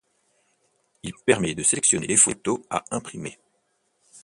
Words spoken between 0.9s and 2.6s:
Il permet de sélectionner les photos